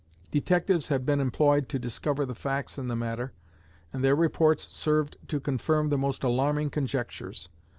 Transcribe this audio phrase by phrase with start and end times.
[0.31, 3.33] Detectives had been employed to discover the facts in the matter,
[3.93, 7.49] and their reports served to confirm the most alarming conjectures.